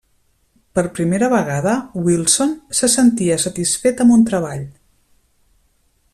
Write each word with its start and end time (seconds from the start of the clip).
Per 0.77 0.83
primera 0.99 1.29
vegada, 1.33 1.75
Wilson 2.07 2.57
se 2.79 2.91
sentia 2.95 3.39
satisfet 3.47 4.03
amb 4.07 4.17
un 4.17 4.27
treball. 4.31 4.65